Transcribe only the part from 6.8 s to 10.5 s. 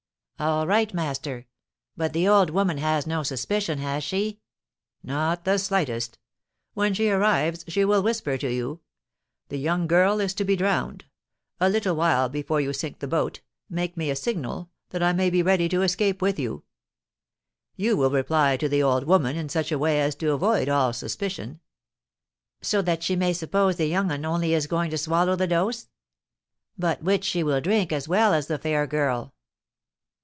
she arrives, she will whisper to you: "The young girl is to